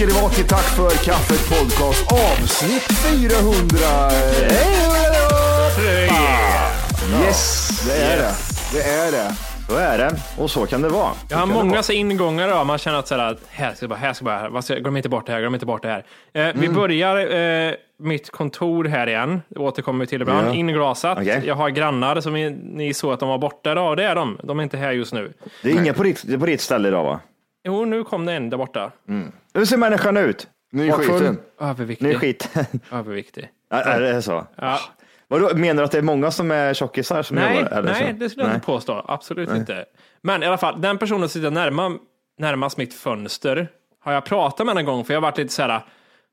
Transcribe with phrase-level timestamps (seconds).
[0.00, 4.10] Ska ni vara till Tack för kaffet podcast avsnitt 400.
[7.24, 8.32] Yes, det är det.
[8.72, 9.34] Det är det.
[9.68, 10.16] Så är det.
[10.38, 11.12] Och så kan det vara.
[11.30, 12.64] Jag har många så ingångar då.
[12.64, 14.96] Man känner att så här, här ska jag bara, här ska jag bara, ska, glöm
[14.96, 16.04] inte bort det här, glöm inte bort det här.
[16.32, 17.34] Eh, Vi börjar
[17.68, 19.42] eh, mitt kontor här igen.
[19.48, 20.48] Det återkommer vi till ibland.
[20.48, 20.54] Ja.
[20.54, 21.18] Inglasat.
[21.18, 21.42] Okej.
[21.46, 23.96] Jag har grannar som ni, ni såg att de var borta idag.
[23.96, 24.38] Det är de.
[24.42, 25.32] De är inte här just nu.
[25.62, 27.20] Det är inga på ditt, det på ditt ställe idag va?
[27.64, 28.92] Jo, nu kom det en där borta.
[29.54, 30.48] Hur ser människan ut?
[30.72, 31.18] Nu är Bakfull?
[31.18, 31.38] skiten.
[31.60, 32.10] Överviktig.
[32.10, 32.64] Är skiten.
[32.92, 33.48] Överviktig.
[33.70, 34.46] är, är det så?
[34.56, 34.78] Ja.
[35.28, 37.70] Vadå, menar du att det är många som är tjockisar som Nej, jobbar?
[37.70, 38.18] Eller nej, så?
[38.18, 39.04] det skulle jag inte påstå.
[39.08, 39.84] Absolut inte.
[40.22, 41.98] Men i alla fall, den personen som sitter närma,
[42.38, 43.68] närmast mitt fönster
[44.00, 45.82] har jag pratat med en gång, för jag har varit lite så här,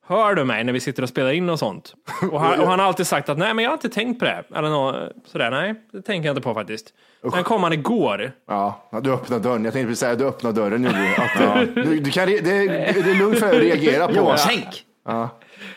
[0.07, 1.93] hör du mig när vi sitter och spelar in och sånt?
[2.31, 4.25] Och han, och han har alltid sagt att nej, men jag har inte tänkt på
[4.25, 4.43] det.
[4.55, 6.93] Eller nå, sådär, nej, det tänker jag inte på faktiskt.
[7.33, 8.31] Sen kom han igår.
[8.47, 9.63] Ja, du öppnade dörren.
[9.65, 10.81] Jag tänkte precis säga du öppnade dörren.
[10.81, 10.89] du.
[10.89, 14.13] Att, du, du kan, det, är, det är lugnt för dig att reagera på.
[14.13, 14.85] Johan, sänk!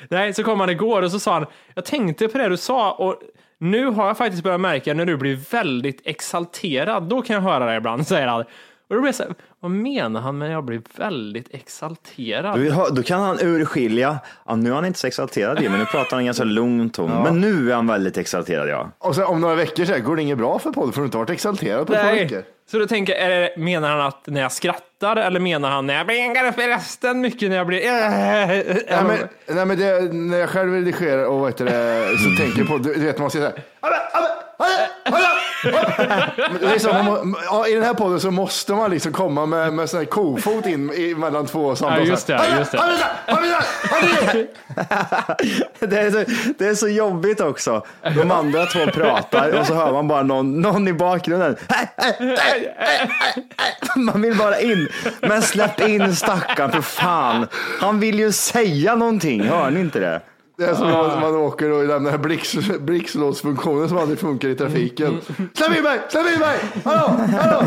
[0.09, 2.93] Nej, så kom han igår och så sa han, jag tänkte på det du sa
[2.93, 3.23] och
[3.59, 7.67] nu har jag faktiskt börjat märka när du blir väldigt exalterad, då kan jag höra
[7.67, 8.45] det ibland, säger han.
[8.91, 12.59] Och då blir jag så här, vad menar han med att jag blir väldigt exalterad?
[12.59, 16.11] Du, då kan han urskilja, ja, nu är han inte så exalterad men nu pratar
[16.11, 17.23] han i ganska lugn ton.
[17.23, 18.91] Men nu är han väldigt exalterad ja.
[18.99, 21.03] Och sen om några veckor så här, går det inget bra för podden för du
[21.03, 22.43] har inte varit exalterad på två veckor.
[22.71, 25.87] Så då tänker jag, är det, menar han att när jag skrattar eller menar han
[25.87, 27.81] när jag blir förresten mycket när jag blir...
[28.11, 29.19] Nej, men,
[29.57, 32.79] nej, men det, när jag själv redigerar och vad heter det, så tänker jag på,
[32.79, 33.65] du vet man säger så här.
[36.61, 39.91] Det så, man, ja, I den här podden så måste man liksom komma med, med
[39.91, 41.99] sån här kofot in i, mellan två samtal.
[41.99, 42.79] Ja, just så här, det, just det.
[45.87, 46.25] Det är, så,
[46.59, 47.85] det är så jobbigt också.
[48.17, 51.57] De andra två pratar och så hör man bara någon, någon i bakgrunden.
[53.97, 54.89] Man vill bara in.
[55.21, 57.47] Men släpp in stackaren för fan.
[57.81, 59.43] Han vill ju säga någonting.
[59.43, 60.21] Hör ni inte det?
[60.61, 65.21] Det är som när man åker och lämnar blix- blixtlåsfunktionen som aldrig funkar i trafiken.
[65.55, 66.59] Släpp in mig, släpp in mig!
[66.85, 67.63] Hallå, hallå!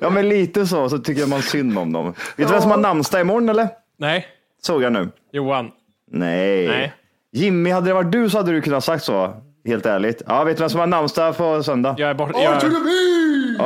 [0.00, 2.06] Ja, men lite så, så tycker jag man synd om dem.
[2.06, 3.68] Vet du vem som har namnsdag imorgon eller?
[3.98, 4.26] Nej,
[4.62, 5.08] Såg jag nu.
[5.32, 5.70] Johan.
[6.10, 6.68] Nej.
[6.68, 6.92] Nej.
[7.32, 9.34] Jimmy, hade det varit du så hade du kunnat sagt så.
[9.66, 10.22] Helt ärligt.
[10.26, 11.94] Ja, vet du vem som har namnsdag på söndag?
[11.98, 12.30] Jag är bort...
[12.30, 13.60] Arthur Jag, Levin!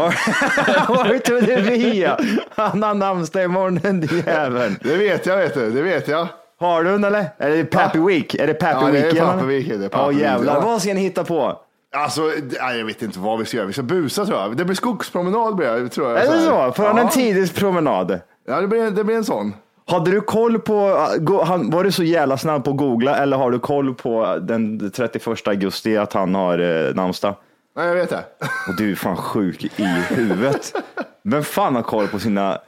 [1.12, 2.18] Oj, tror det vi ja.
[2.54, 4.76] Han har namnsdag imorgon den jäveln.
[4.82, 5.70] Det vet jag, vet du.
[5.70, 6.28] Det vet jag.
[6.60, 7.30] Har du den eller?
[7.38, 8.34] Är det Pappy Week?
[8.34, 9.12] Är det Pappy Ja, det är Week?
[9.14, 9.32] eller?
[9.32, 10.54] Pappy Week, det är Ja Week, jävlar.
[10.54, 10.60] ja.
[10.60, 11.58] Vad ska ni hitta på?
[11.96, 13.66] Alltså, det- jag vet inte vad vi ska göra.
[13.66, 14.56] Vi ska busa tror jag.
[14.56, 16.18] Det blir skogspromenad blir det, tror jag.
[16.26, 16.72] Är det så?
[16.72, 17.02] Får han ja.
[17.02, 18.20] en tidig promenad?
[18.48, 19.54] Ja, det blir, det blir en sån.
[19.88, 21.06] Hade du koll på,
[21.46, 24.90] han- var du så jävla snabb på att googla eller har du koll på den
[24.90, 26.58] 31 augusti att han har
[26.88, 27.34] eh, namnsdag?
[27.76, 28.24] Nej, jag vet det.
[28.68, 30.72] Och du är fan sjuk i huvudet.
[31.22, 32.58] Vem fan har koll på sina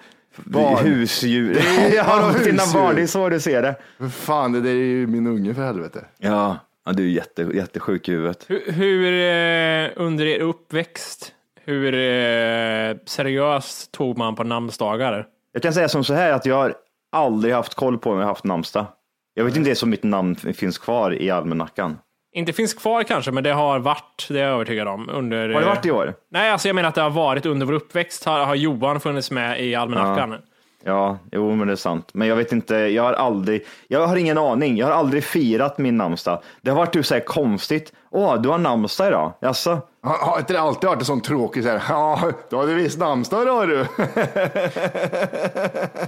[0.45, 0.87] Barn.
[0.87, 1.55] husdjur?
[1.95, 2.73] Ja, husdjur?
[2.75, 3.77] barn, det är så du ser det.
[4.11, 6.05] Fan, det där är ju min unge för helvete.
[6.19, 6.57] Ja,
[6.87, 8.45] ja du är jätte, jättesjuk i huvudet.
[8.49, 11.33] Hur, hur eh, under er uppväxt,
[11.65, 15.27] hur eh, seriöst tog man på namnsdagar?
[15.53, 16.75] Jag kan säga som så här att jag har
[17.13, 18.87] aldrig haft koll på om jag har haft namnsdag.
[19.35, 21.99] Jag vet inte ens om mitt namn finns kvar i almanackan.
[22.39, 25.09] Inte finns kvar kanske, men det har varit, det är jag övertygad om.
[25.09, 26.15] Under, Har det varit i år?
[26.31, 29.31] Nej, alltså jag menar att det har varit under vår uppväxt, har, har Johan funnits
[29.31, 30.35] med i almanackan.
[30.85, 32.11] Ja, jo men det är sant.
[32.13, 34.77] Men jag vet inte, jag har aldrig, jag har ingen aning.
[34.77, 36.43] Jag har aldrig firat min namnsdag.
[36.61, 37.93] Det har varit typ så här konstigt.
[38.11, 39.33] Åh, du har namnsdag idag?
[39.41, 39.79] Jaså?
[40.03, 43.47] Har, har inte det alltid varit en sån tråkig så här, ja, du visst namnsdag
[43.47, 43.87] då har du.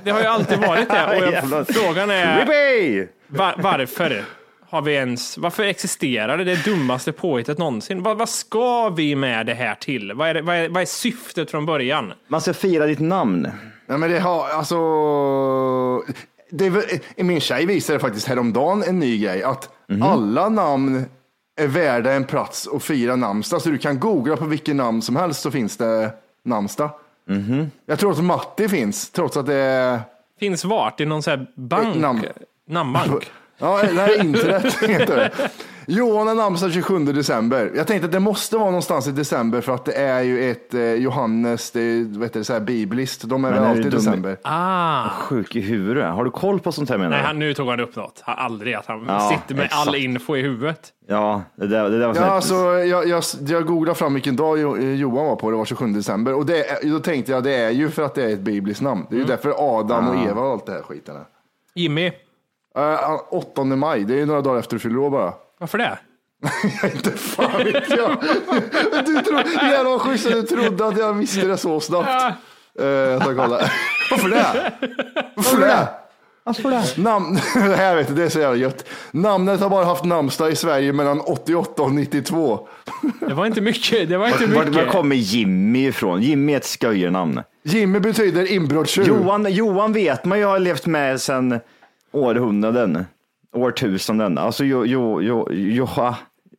[0.05, 1.07] Det har ju alltid varit det.
[1.07, 4.25] Och jag, frågan är var, varför
[4.71, 6.45] har vi ens, varför existerar det?
[6.45, 8.03] Det dummaste påhittet någonsin.
[8.03, 10.13] Vad, vad ska vi med det här till?
[10.13, 12.13] Vad är, det, vad, är, vad är syftet från början?
[12.29, 13.49] Man ska fira ditt namn.
[13.87, 14.77] Nej, men det har, alltså,
[16.51, 16.85] det är, väl-
[17.17, 19.69] min tjej visade faktiskt häromdagen en ny grej, att
[20.03, 21.05] alla namn
[21.61, 23.63] är värda en plats att fira namnsdag.
[23.63, 26.11] Så du kan googla på vilken namn som helst så finns det
[26.45, 26.91] namnsdag.
[27.87, 30.01] Jag tror att Matti finns, trots att det är
[30.41, 31.01] Finns vart?
[31.01, 31.97] I någon sån här bank?
[31.97, 32.25] Namn.
[32.69, 33.31] Namnbank?
[33.61, 35.31] Ja, det här är internet heter det.
[35.87, 37.71] Johan har namnsdag 27 december.
[37.77, 40.75] Jag tänkte att det måste vara någonstans i december för att det är ju ett
[40.75, 43.23] eh, Johannes, det är, vet du, så här bibliskt.
[43.23, 44.37] De är väl alltid i december.
[44.43, 45.09] Ah.
[45.09, 46.13] Sjuk i huvudet.
[46.15, 47.27] Har du koll på sånt här menar Nej, du?
[47.27, 48.23] han, nu tog han upp något.
[48.25, 50.05] Han, aldrig att han Ja, sitter med all exakt.
[50.05, 50.89] info i huvudet.
[51.09, 52.55] Ja, det där, det där var Ja, sånt alltså,
[52.85, 56.35] jag, jag, jag googlade fram vilken dag Jo- Johan var på, det var 27 december.
[56.35, 59.07] Och det, då tänkte jag, det är ju för att det är ett bibliskt namn.
[59.11, 61.25] Det är ju därför Adam och Eva och allt det här skiten är.
[61.75, 62.13] Jimmy,
[62.79, 65.35] Uh, 8 maj, det är ju några dagar efter du fyller år bara.
[65.59, 65.99] varför det?
[66.95, 68.17] Inte fan vet jag.
[69.07, 69.39] Du tro,
[69.85, 72.37] vad schysst att du trodde att jag visste det så snabbt.
[72.81, 73.71] Uh, jag ska kolla.
[74.11, 74.73] Varför det?
[75.37, 75.89] Varför det?
[76.45, 77.03] Varför det?
[77.03, 78.85] Namn, det här vet du, det är så jävla gött.
[79.11, 82.69] Namnet har bara haft namnsdag i Sverige mellan 88 och 92.
[83.21, 84.09] Det var inte mycket.
[84.09, 84.85] Det var inte Vart, mycket.
[84.85, 86.23] var kommer Jimmy ifrån?
[86.23, 87.43] Jimmy är ett skojernamn.
[87.63, 89.07] Jimmy betyder inbrottstjuv.
[89.07, 91.61] Johan, Johan vet man ju har levt med sedan
[92.13, 93.05] århundraden,
[93.53, 94.39] årtusenden.
[94.39, 95.89] Alltså, jo, jo, jo, jo,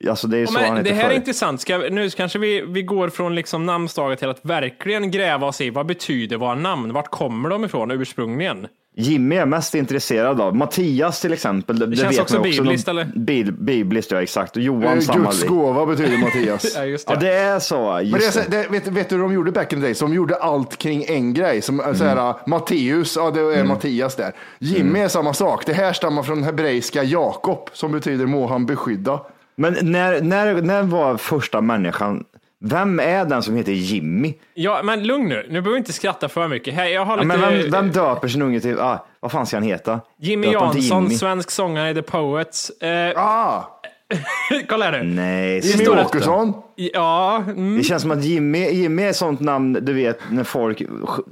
[0.10, 1.16] alltså det är så han Men heter det här är förr.
[1.16, 1.62] intressant.
[1.62, 5.70] Ska, nu kanske vi, vi går från liksom namnsdagar till att verkligen gräva oss i
[5.70, 6.94] vad betyder våra namn?
[6.94, 8.68] Vart kommer de ifrån ursprungligen?
[8.96, 10.56] Jimmy är mest intresserad av.
[10.56, 11.80] Mattias till exempel.
[11.80, 13.12] Det, känns vet också bibliskt, eller?
[13.16, 14.56] Bil, bibliskt, ja exakt.
[14.56, 15.24] Och Johan Eh, samma.
[15.24, 16.76] Guds gåva betyder Mattias.
[16.76, 17.14] Ja, just det.
[17.14, 18.00] Ja, det är så.
[18.04, 18.64] Just Men det är det.
[18.64, 20.00] det, vet, vet du hur de gjorde back in the days?
[20.00, 21.62] De gjorde allt kring en grej.
[21.62, 21.96] Som mm.
[21.96, 24.32] så här, Matteus, ja det är Mattias där.
[24.60, 25.66] Jimmy är samma sak.
[25.66, 29.20] Det här stammar från hebreiska Jakob som betyder må han beskydda.
[29.56, 32.24] Men när, när, när var första människan?
[32.64, 34.34] Vem är den som heter Jimmy?
[34.54, 35.36] Ja, men lugn nu.
[35.50, 36.74] Nu behöver vi inte skratta för mycket.
[36.74, 37.38] Här, jag har Ja, lite...
[37.38, 40.00] men vem, vem döper sin unge till, ah, vad fan ska han heta?
[40.20, 41.16] Jimmy Döper han till Jansson, Jimmy?
[41.16, 42.70] svensk sångare i The Poets.
[42.70, 43.80] Eh, Ah,
[44.70, 45.14] kolla här nu.
[45.16, 46.02] Nej, Jimmy.
[46.02, 46.54] Åkesson.
[46.76, 47.78] Ja, mm.
[47.78, 51.24] Det känns som att Jimmy, Jimmy är ett sånt namn, du vet, när folk sk-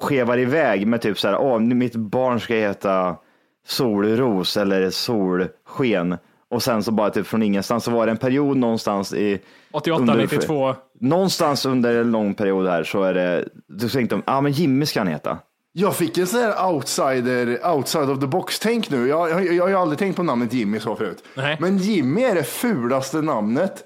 [0.00, 3.16] skevar iväg med typ så här, åh, mitt barn ska heta
[3.66, 6.16] Solros eller Solsken.
[6.52, 9.40] Och sen så bara typ från ingenstans så var det en period någonstans i
[9.72, 10.74] 88, under- 92.
[11.00, 14.86] Någonstans under en lång period här så är det, du tänkte ja ah, men Jimmy
[14.86, 15.38] ska han heta.
[15.72, 19.08] Jag fick en sån här outsider, outside of the box-tänk nu.
[19.08, 21.24] Jag, jag, jag har ju aldrig tänkt på namnet Jimmy så förut.
[21.34, 21.56] Nej.
[21.60, 23.84] Men Jimmy är det fulaste namnet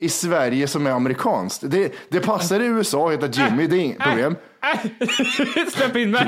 [0.00, 1.62] i Sverige som är amerikanskt.
[1.66, 4.36] Det, det passar i USA att heta Jimmy, det är inget problem.
[5.72, 6.26] Släpp in mig.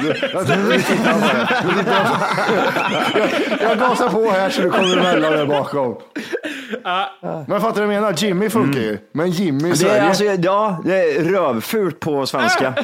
[3.61, 5.97] Jag, gasar på här så du kommer emellan där bakom.
[7.47, 8.15] Men fattar du vad jag menar?
[8.17, 8.99] Jimmy funkar ju.
[9.13, 10.03] Men Jimmy i Det är, Sverige.
[10.03, 12.71] alltså, ja, det är rövfult på svenska.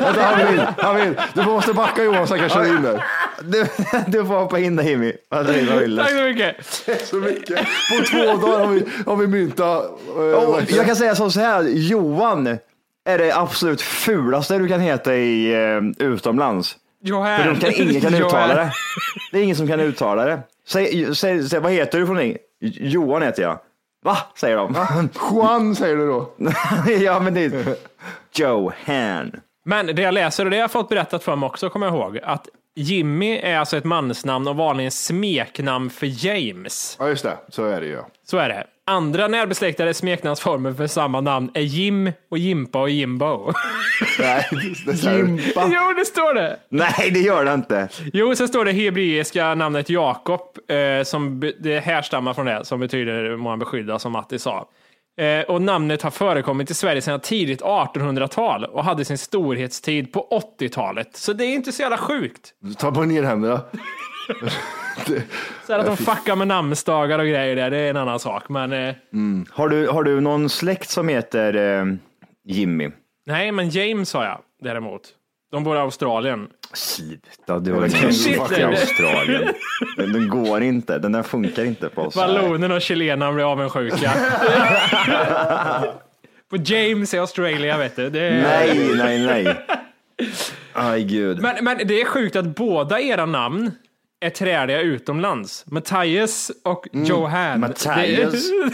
[0.00, 1.14] Vänta, han vill, han vill.
[1.34, 3.04] Du måste backa Johan så jag kan köra in där.
[3.40, 3.66] Du,
[4.06, 5.12] du får hoppa in där Jimmy.
[5.30, 6.56] Tack så mycket.
[7.08, 7.58] Så mycket.
[7.58, 9.84] På två dagar har vi, har vi myntat.
[10.08, 12.58] eh, Och jag kan säga så så här, Johan
[13.04, 16.76] är det absolut fulaste du kan heta i uh, utomlands.
[17.04, 17.38] Johan.
[17.42, 18.72] För de kan, ingen kan uttala det.
[19.32, 20.40] Det är ingen som kan uttala det.
[20.68, 22.38] Säg, säg, säg vad heter du för någonting?
[22.60, 23.58] Johan heter jag.
[24.04, 24.16] Va?
[24.40, 24.76] Säger de.
[25.32, 26.32] Juan säger du då.
[27.00, 27.76] ja men det är
[28.34, 29.32] Johan.
[29.64, 32.18] Men det jag läser och det jag fått berättat för mig också, kommer jag ihåg,
[32.22, 36.96] att Jimmy är alltså ett mansnamn och vanligen smeknamn för James.
[37.00, 37.36] Ja, just det.
[37.48, 37.98] Så är det ju.
[38.26, 38.66] Så är det.
[38.84, 43.52] Andra närbesläktade smeknamnsformer för samma namn är Jim och Jimpa och Jimbo.
[44.18, 44.46] Nej,
[44.86, 45.70] det är Jimpa.
[45.72, 46.58] jo, det står det.
[46.68, 47.88] Nej, det gör det inte.
[48.12, 53.36] Jo, sen står det hebreiska namnet Jakob, eh, som det härstammar från det, som betyder
[53.36, 54.68] må han beskydda, som Matti sa.
[55.20, 60.42] Eh, och namnet har förekommit i Sverige sedan tidigt 1800-tal och hade sin storhetstid på
[60.60, 61.16] 80-talet.
[61.16, 62.52] Så det är inte så jävla sjukt.
[62.78, 63.60] Ta på ner händerna.
[65.06, 65.22] Det-
[65.66, 68.48] Så att de fuckar med namnsdagar och grejer där, det är en annan sak.
[68.48, 68.94] Men eh,
[69.50, 71.84] Har du, har du någon släkt som heter eh,
[72.44, 72.90] Jimmy?
[73.26, 75.02] nej, men James har jag däremot.
[75.52, 76.48] De bor i Australien.
[76.72, 79.54] Sluta, du har fuck i Australien.
[79.96, 82.16] Den, den går inte, den där funkar inte på oss.
[82.16, 84.12] Vallonen och chilenaren blir avundsjuka.
[86.50, 88.10] På James i Australien, vet du.
[88.10, 88.42] Det är...
[88.42, 89.66] Nej, nej, nej.
[90.72, 91.42] Aj gud.
[91.42, 93.70] Men, men det är sjukt att båda era namn
[94.22, 95.64] är träliga utomlands.
[95.66, 97.60] Matthias och Johan.
[97.60, 98.32] Matthias.
[98.32, 98.72] Det-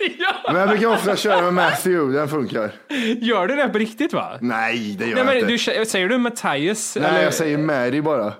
[0.18, 0.34] ja.
[0.52, 2.70] Men jag brukar ofta köra med Matthew, den funkar.
[3.20, 4.38] Gör du det på riktigt va?
[4.40, 5.74] Nej, det gör Nej, jag men, inte.
[5.80, 6.96] du, säger du Matthias?
[7.00, 7.22] Nej, eller?
[7.22, 8.24] jag säger Mary bara.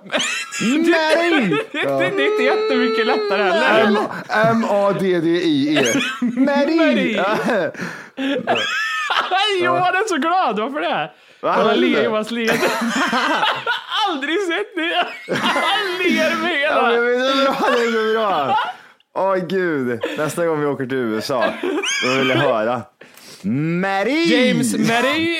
[0.77, 1.49] Nej!
[1.71, 4.01] det, det, det är inte jättemycket lättare heller.
[4.29, 5.83] M-A-D-D-I-E.
[6.21, 7.19] Mary.
[9.63, 11.11] Johan är så glad, varför det?
[11.41, 12.69] Kolla Johans leende.
[14.09, 15.07] Aldrig sett det.
[15.37, 17.01] Han ler med Ja, hela.
[17.01, 18.59] men det är så bra, det är så bra.
[19.17, 21.45] Åh gud, nästa gång vi åker till USA,
[22.05, 22.81] då vill jag höra.
[23.41, 24.23] Mary!
[24.25, 25.37] James, Mary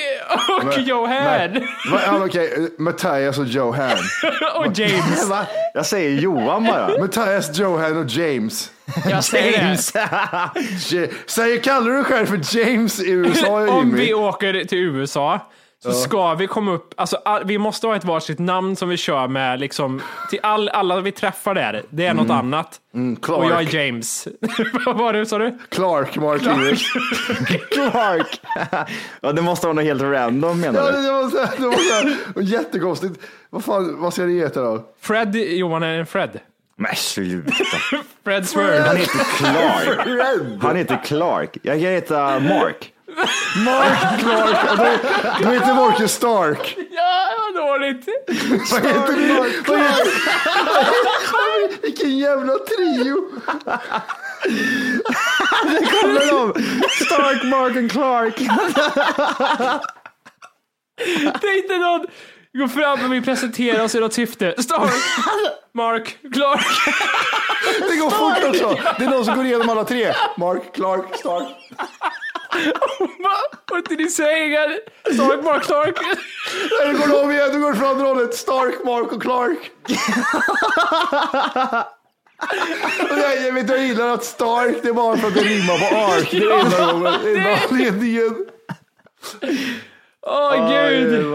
[0.62, 1.52] och Johan.
[1.92, 3.90] Va, ja, Okej, Matthias och Johan.
[4.56, 5.28] Och James.
[5.28, 5.46] Va?
[5.74, 6.98] Jag säger Johan bara.
[6.98, 8.70] Matthias, Johan och James.
[9.10, 9.58] Jag säger det.
[9.58, 9.92] James.
[11.26, 13.98] Säger, kallar du dig själv för James i USA, Om Jimmy?
[14.06, 15.50] vi åker till USA
[15.82, 18.96] så ska vi komma upp, alltså all, vi måste ha ett varsitt namn som vi
[18.96, 21.82] kör med liksom till all, alla vi träffar där.
[21.90, 22.80] Det är något annat.
[23.22, 23.38] Clark.
[23.38, 24.28] Och jag är James.
[24.86, 25.58] Vad var det sa du?
[25.68, 26.82] Clark Martinez.
[27.70, 28.40] Clark.
[29.20, 31.02] Ja, det måste vara något helt random menar Ja, du?
[31.02, 33.20] det var, så det var så jättekonstigt.
[33.50, 34.84] Vad fan, vad ska det heta då?
[35.00, 36.40] Fred, Johan är en Fred.
[36.76, 37.52] Men sluta.
[38.24, 38.80] Fred Swirl.
[38.86, 40.06] Han heter Clark.
[40.06, 40.58] Red.
[40.62, 41.56] Han heter Clark.
[41.62, 42.92] Jag kan heta Mark.
[43.64, 44.56] Mark Clark.
[44.66, 44.76] Ja,
[45.38, 46.76] Du, du heter Marcus Stark.
[46.90, 48.08] Ja, vad dåligt.
[48.72, 49.76] Vad heter heter-
[51.82, 53.16] Vilken jävla trio.
[55.90, 56.52] Kommer de?
[57.04, 58.36] Stark, Mark och Clark.
[61.40, 62.06] Det är inte någon
[62.58, 64.54] går fram och vill presentera oss i något syfte.
[64.62, 64.90] Stark,
[65.74, 66.66] Mark, Clark.
[67.90, 68.78] Det går fort också.
[68.98, 70.12] Det är någon som går igenom alla tre.
[70.36, 71.46] Mark, Clark, Stark.
[73.18, 73.36] Va?
[73.70, 74.78] Var inte ni säger
[75.14, 75.96] Stark, Mark, Clark?
[76.80, 77.48] Nej, Nu går det om igen.
[77.52, 78.34] Nu går det från andra hållet.
[78.34, 79.70] Stark, Mark och Clark.
[83.10, 85.96] Och jag, vet jag gillar att Stark, det är bara för att det rimmar på
[85.96, 86.28] Ark.
[86.30, 88.46] Det är enda gången- anledningen.
[90.26, 90.58] Åh Oj,
[90.90, 91.26] gud.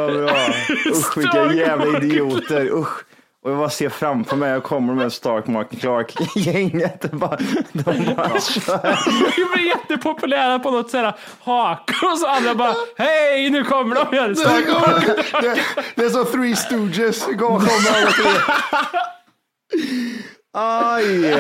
[0.91, 2.65] Usch, vilka jävla idioter.
[2.81, 3.03] Usch.
[3.43, 7.01] Och jag bara ser framför mig, jag kommer med Stark, Mark Clark-gänget.
[7.11, 7.37] De bara,
[7.71, 7.83] de
[8.15, 8.31] bara.
[9.37, 14.13] Vi blir jättepopulära på något sådär hak och så andra bara hej nu kommer de
[14.15, 14.35] igen.
[14.35, 15.05] Stark, Mark.
[15.41, 15.59] Det,
[15.95, 17.25] det är som Three Stooges.
[17.25, 18.31] Gå och kommer alla tre.
[20.53, 21.33] Aj!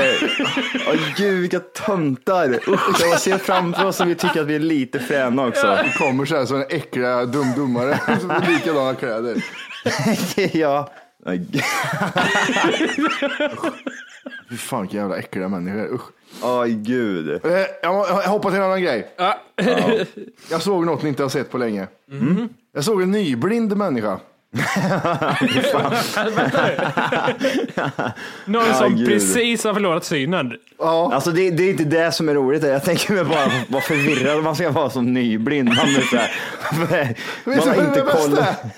[0.87, 2.59] Åh gud, vilka töntar.
[2.69, 5.67] Usch, jag ser framför oss som vi tycker att vi är lite fräna också.
[5.67, 7.99] Det kommer så här som en äckliga dumdummare.
[8.07, 9.43] Har likadana kläder.
[10.57, 10.89] Ja.
[14.49, 15.93] Fy fan vilka jävla äckliga människor.
[15.93, 16.01] Usch.
[16.43, 17.45] Aj, gud.
[17.45, 17.51] Eh,
[17.83, 19.13] Jag, hoppar till en annan grej.
[19.17, 19.37] Ja.
[20.51, 21.87] Jag såg något ni inte har sett på länge.
[22.73, 24.19] Jag såg en nyblind människa.
[28.45, 29.07] Någon som gud.
[29.07, 30.53] precis har förlorat synen.
[30.79, 32.63] Alltså det, det är inte det som är roligt.
[32.63, 35.69] Jag tänker mig bara vad förvirrad man ska vara som nyblind.
[35.69, 36.29] Man, är så här,
[37.43, 38.37] Vet man har inte det bästa koll.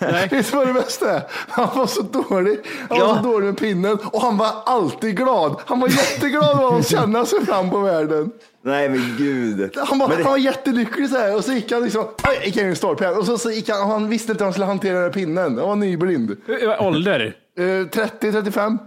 [0.09, 0.29] är?
[0.29, 1.21] Vet du vad det bästa är?
[1.49, 2.57] Han var så dålig.
[2.89, 3.15] Han var Ja.
[3.23, 5.61] så dålig med pinnen och han var alltid glad.
[5.65, 8.31] Han var jätteglad av att känna sig fram på världen.
[8.65, 9.69] Nej men gud.
[9.77, 12.39] Han var, Men det- han var jättelycklig så här och så gick han liksom, aj,
[12.45, 13.17] gick han i en stolpe här.
[13.19, 15.57] och så, så gick han, han visste inte hur han skulle hantera den här pinnen.
[15.57, 16.37] Han var nyblind.
[16.79, 17.35] Ålder.
[17.57, 18.77] Eh, 30-35.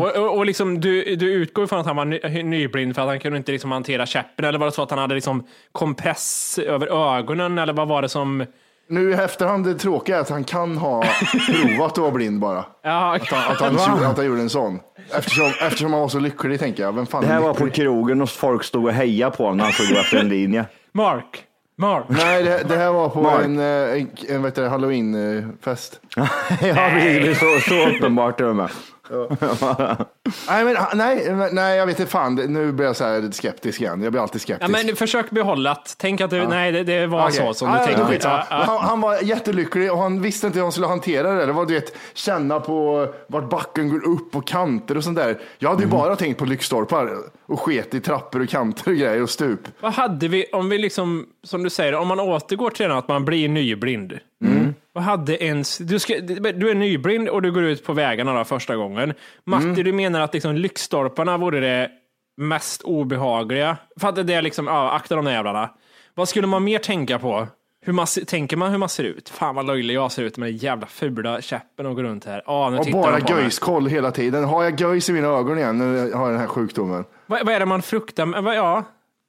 [0.00, 3.08] Och, och, och liksom, du, du utgår från att han var ny, nyblind för att
[3.08, 6.58] han kunde inte liksom hantera käppen eller var det så att han hade liksom kompress
[6.66, 8.44] över ögonen eller vad var det som?
[8.88, 11.04] Nu i efterhand, det tråkiga är att han kan ha
[11.46, 12.64] provat att vara blind bara.
[12.82, 14.80] Ja, Att han, att han, att han gjorde en sån.
[15.14, 16.94] Eftersom, eftersom han var så lycklig tänker jag.
[16.94, 19.56] Vem fan Det här är var på krogen och folk stod och hejade på honom
[19.56, 20.64] när han stod efter en linje.
[20.92, 21.42] Mark,
[21.78, 22.04] Mark.
[22.08, 23.44] Nej, det, det här var på Mark.
[23.44, 26.00] en, eh, en, en halloween-fest.
[26.16, 26.28] ja,
[26.60, 28.70] det är så, så uppenbart är det med.
[30.48, 32.34] Nej, men, nej, men- nej, jag vet inte fan.
[32.34, 34.02] Nu blir jag så här skeptisk igen.
[34.02, 34.84] Jag blir alltid Ja, skeptisk.
[34.86, 37.32] men försök behålla att, tänk att det, nej, det, det var Okej.
[37.36, 38.28] så som Ja, du ja, tänkte.
[38.28, 38.56] Ja, ja.
[38.66, 41.46] Han, han var jättelycklig och han visste inte hur han skulle hantera det.
[41.46, 45.40] Det var du vet, känna på vart backen går upp och kanter och sånt där.
[45.58, 45.98] Jag hade ju Mm.
[45.98, 47.10] bara tänkt på lyktstolpar
[47.46, 49.60] och sket i trappor och kanter och grejer och stup.
[49.80, 53.08] Vad hade vi, om vi liksom, som du säger, om man återgår till den att
[53.08, 54.18] man blir nyblind.
[54.44, 54.74] Mm.
[54.94, 56.20] Vad hade ens, du, ska,
[56.54, 59.14] du är nyblind och du går ut på vägarna då första gången.
[59.44, 59.84] Matti, Mm.
[59.84, 61.90] du menar att liksom lyktstolparna vore det
[62.36, 63.76] mest obehagliga?
[64.00, 65.70] För att det är liksom, ja, akta de där jävlarna.
[66.14, 67.46] Vad skulle man mer tänka på?
[67.84, 69.28] Hur man, tänker man hur man ser ut?
[69.28, 72.42] Fan vad löjlig jag ser ut med den jävla fula käppen och går runt här.
[72.46, 74.44] Ja, nu Och bara göjskoll hela tiden.
[74.44, 77.04] Har jag göjs i mina ögon igen jag har den här sjukdomen?
[77.26, 78.42] Vad, vad är det man fruktar?
[78.42, 78.84] Vad- Ja,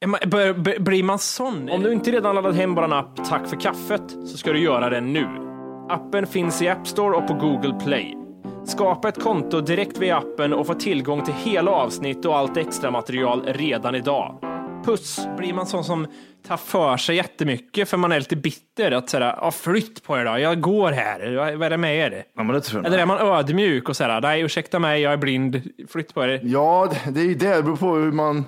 [0.06, 1.70] man, bör, bör, blir man sån?
[1.70, 4.90] Om du inte redan laddat hem vår app Tack för kaffet så ska du göra
[4.90, 5.43] det nu.
[5.90, 8.18] Appen finns i App Store och på Google Play.
[8.66, 12.92] Skapa ett konto direkt via appen och få tillgång till hela avsnitt och allt extra
[12.92, 14.38] material redan idag.
[14.86, 15.28] Puss!
[15.38, 16.08] Blir man sån som
[16.48, 18.92] tar för sig jättemycket för man är lite bitter?
[18.92, 21.36] Att säga, ja, flytt på er då, jag går här.
[21.56, 22.24] Vad är det med er?
[22.36, 22.88] Ja, men det tror jag.
[22.88, 26.40] Eller är man ödmjuk och säger, nej ursäkta mig, jag är blind, flytt på er.
[26.44, 27.56] Ja, det- är ju det.
[27.56, 28.46] Det beror på hur man...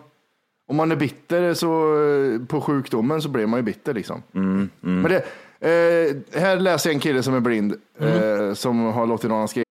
[0.67, 1.67] Om man är bitter så,
[2.03, 4.23] eh, på sjukdomen så blir man ju bitter liksom.
[4.35, 5.23] Mm, Men det,
[5.69, 8.47] eh, här läser jag en kille som är blind, Mm.
[8.49, 9.65] eh, som har låtit någon skriva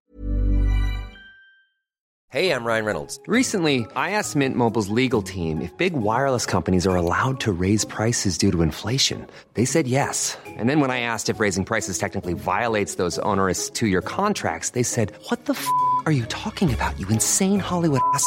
[2.32, 3.20] Hey, I'm Ryan Reynolds.
[3.28, 7.84] Recently, I asked Mint Mobile's legal team if big wireless companies are allowed to raise
[7.84, 9.24] prices due to inflation.
[9.54, 10.36] They said yes.
[10.58, 14.70] And then when I asked if raising prices technically violates those onerous two year contracts,
[14.70, 15.64] they said, What the f
[16.06, 18.26] are you talking about, you insane Hollywood ass?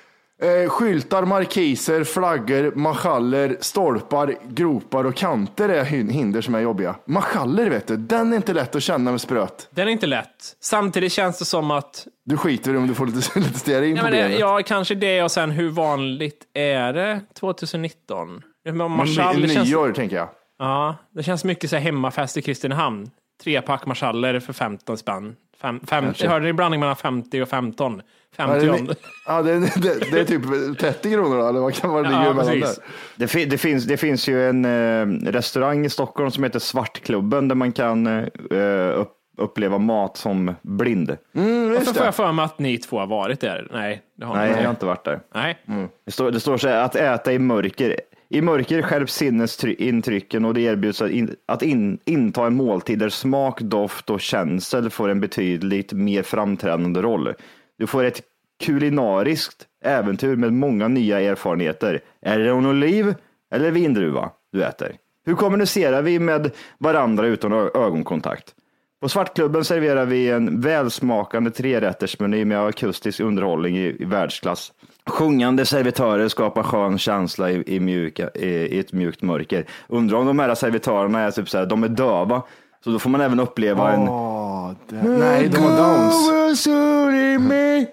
[0.41, 6.95] eh, skyltar, markiser, flaggor, marschaller, stolpar, gropar och kanter är hin- hinder som är jobbiga.
[7.05, 9.67] Marschaller vet du, den är inte lätt att känna med spröt.
[9.71, 10.55] Den är inte lätt.
[10.61, 14.05] Samtidigt känns det som att Du skiter i om du får lite, lite stearin på
[14.05, 14.39] det, benet.
[14.39, 18.41] ja, kanske det och sen hur vanligt är det 2019?
[18.65, 20.29] Men Men Marschall, det känns, Nyår tänker jag.
[20.59, 23.09] ja, det känns mycket så här hemmafest i Kristinehamn.
[23.43, 25.35] Tre pack marschaller för 15 spänn.
[25.61, 28.01] Fem, fem, jag hörde en blandning mellan 50 och 15.
[28.37, 28.89] Ja, 50 det, om.
[28.89, 30.41] är- ja, det, det, det är typ
[30.79, 32.79] 30 kronor då, eller vad kan man ligga Ja, precis.
[33.15, 37.47] Det, fi- det, finns, det finns ju en eh, restaurang i Stockholm som heter Svartklubben
[37.47, 41.17] där man kan eh, upp, uppleva mat som blind.
[41.35, 43.67] Mm, Varför just får jag för mig att ni två har varit där?
[43.71, 44.63] Nej, det har Nej, jag inte.
[44.65, 45.19] har inte varit där.
[45.35, 45.57] Nej.
[46.05, 47.95] Det står, det står så här, att äta i mörker.
[48.29, 53.09] I mörker skärps sinnesintrycken och det erbjuds att, in, att in, inta en måltid där
[53.09, 57.33] smak, doft och känsel får en betydligt mer framträdande roll.
[57.81, 58.21] Du får ett
[58.63, 61.99] kulinariskt äventyr med många nya erfarenheter.
[62.21, 63.15] Är det en oliv
[63.51, 64.95] eller vindruva du äter?
[65.25, 68.55] Hur kommunicerar vi med varandra utan ögonkontakt?
[69.01, 74.71] På Svartklubben serverar vi en välsmakande trerättersmeny med akustisk underhållning i, i världsklass.
[75.05, 79.65] Sjungande servitörer skapar skön känsla i, i, mjuka, i, i ett mjukt mörker.
[79.87, 82.43] Undrar om de här servitörerna är typ så här, de är döva.
[82.83, 84.07] Så då får man även uppleva en...
[84.09, 86.29] Åh, det, nej, de har Downs.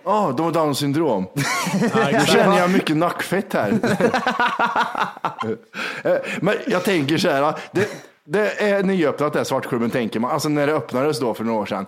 [0.04, 1.26] Ja, de har Downs syndrom.
[2.12, 3.72] Nu känner jag mycket nackfett här.
[6.04, 7.88] Eh, Men jag tänker så här, det,
[8.24, 10.30] det är nyöppnat det här Svartklubben tänker man.
[10.30, 11.86] Alltså när det öppnades då för några år sedan.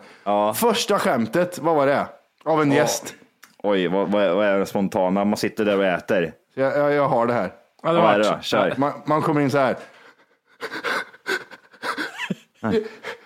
[0.55, 2.07] Första skämtet, vad var det?
[2.45, 3.15] Av en gäst.
[3.63, 5.25] Oj, vad, vad, är- vad är det spontana?
[5.25, 6.33] Man sitter där och äter.
[6.55, 7.53] Jag, jag, jag har det här.
[7.83, 8.39] Ja, det Vad är det då?
[8.43, 8.75] Kör.
[8.77, 9.77] Man, man kommer in så här.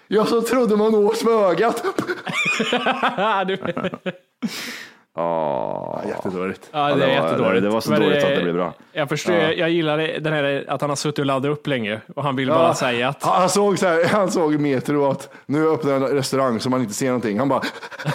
[0.09, 1.85] Jag så trodde man åt med ögat.
[3.47, 3.57] du,
[5.17, 6.69] Ja, Jättedåligt.
[6.73, 7.63] ja, det det är var- jättedåligt.
[7.63, 8.75] det var så Men dåligt att det blev bra.
[8.93, 12.01] Jag förstår, jag gillar det- den här, att han har suttit och laddat upp länge
[12.17, 15.69] och han vill bara säga att Han såg så här, han såg Metro att nu
[15.69, 17.39] öppnar en restaurang så man inte ser någonting.
[17.39, 17.63] Han bara,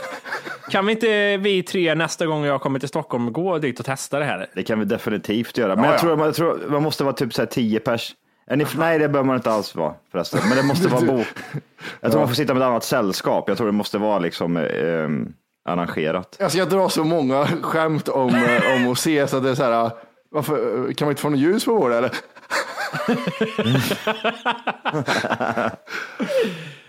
[0.70, 4.20] Kan vi inte vi tre nästa gång jag kommer till Stockholm gå dit och testa
[4.20, 4.48] det här?
[4.56, 5.76] Det kan vi definitivt göra.
[5.76, 6.00] Men Ja, jag, ja.
[6.02, 8.12] tror, man- jag tror man måste vara typ så här 10 pers.
[8.56, 10.40] Ni, nej, det behöver man inte alls vara förresten.
[10.50, 11.28] Men det måste vara bok.
[12.02, 13.46] Jag tror man får sitta med ett annat sällskap.
[13.48, 15.10] Jag tror det måste vara liksom eh,
[15.70, 16.36] arrangerat.
[16.40, 19.56] Jag ska dra så många skämt om, eh, om att se så att det är
[19.56, 19.92] så här,
[20.32, 22.12] varför, eh, kan man inte få något ljus på vår eller?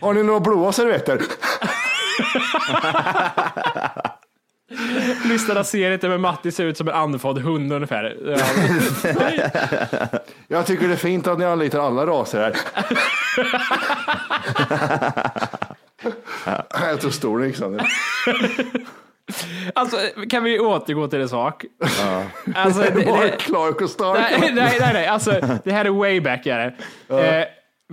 [0.01, 1.20] Har ni några blåa servetter?
[5.24, 8.16] Lyssnarna ser inte, men Matti ser ut som en andfådd hund ungefär.
[8.24, 8.38] Ja.
[10.48, 12.56] Jag tycker det är fint att ni anlitar alla raser här.
[16.72, 17.87] Jag är så stor Alexander.
[19.74, 19.96] Alltså,
[20.30, 21.64] kan vi återgå till en sak?
[22.54, 24.18] Alltså, det, Mark det, Clark och Stark.
[24.40, 25.30] nej, nej, nej, nej, alltså
[25.64, 26.46] det här är way back.
[26.46, 26.74] Är
[27.09, 27.38] det.
[27.38, 27.46] Eh,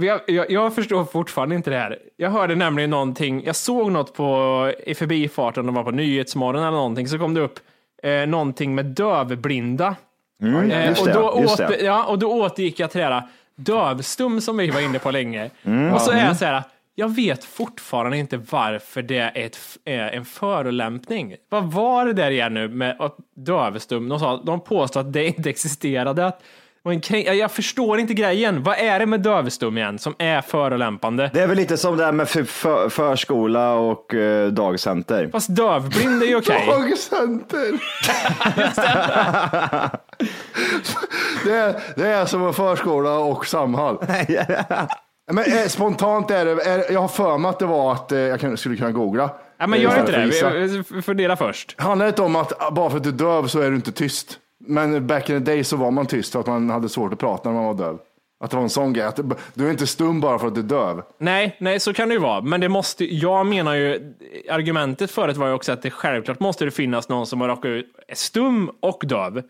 [0.06, 2.00] jag, jag förstår fortfarande inte det här.
[2.18, 6.72] Jag hörde nämligen någonting, jag såg något på, i förbifarten, de var på Nyhetsmorgon eller
[6.72, 7.60] någonting, så kom det upp
[8.04, 9.96] eh, någonting med dövblinda.
[10.44, 11.78] Mm, Eh, och, det, då just åter, det.
[11.86, 13.24] ja, och då återgick jag till det här
[13.56, 15.50] dövstum som vi var inne på länge.
[15.64, 15.94] Mm.
[15.94, 16.64] och så är jag så här,
[16.96, 21.36] jag vet fortfarande inte varför det är, ett, är en förolämpning.
[21.50, 24.10] Vad var det där igen nu med dövstum?
[24.10, 26.26] De, sa, de påstod att det inte existerade.
[26.26, 26.44] Att,
[26.84, 28.64] och en krän- jag förstår inte grejen.
[28.64, 31.30] Vad är det med dövstum igen som är förolämpande?
[31.34, 35.30] Det är väl lite som det här med för, för, förskola och eh, dagcenter.
[35.32, 36.66] Fast dövblind är ju okej.
[36.68, 37.72] Dagcenter.
[41.46, 43.98] det, är, det är som en förskola och Samhall.
[45.32, 48.20] Men eh, spontant är det, är, jag har för mig att det var att eh,
[48.20, 49.30] jag kan, skulle kunna googla.
[49.60, 51.02] Ja, men Eh, gör för inte det.
[51.02, 51.82] Fundera först.
[51.82, 53.92] Handlar det inte om att bara för att du är döv så är du inte
[53.92, 54.38] tyst?
[54.68, 57.20] Men back in the day så var man tyst för att man hade svårt att
[57.20, 57.98] prata när man var döv.
[58.40, 59.06] Att det var en sån grej.
[59.06, 59.20] Att
[59.54, 61.02] du är inte stum bara för att du är döv.
[61.18, 62.42] Nej, nej, så kan det ju vara.
[62.42, 64.14] Men det måste, jag menar ju,
[64.52, 67.66] argumentet förut var ju också att det självklart måste det finnas någon som har råkat
[67.70, 69.44] ut är stum och döv.